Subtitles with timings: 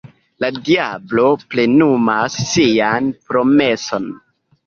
[0.43, 4.09] La diablo plenumas sian promeson.